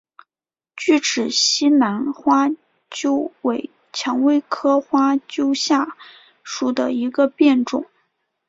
[0.75, 2.49] 巨齿西南花
[2.89, 5.53] 楸为蔷薇科花楸
[6.41, 7.85] 属下的一个变种。